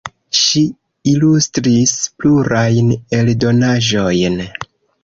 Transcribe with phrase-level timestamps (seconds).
[0.43, 0.61] Ŝi
[1.11, 1.93] ilustris
[2.23, 4.43] plurajn eldonaĵojn.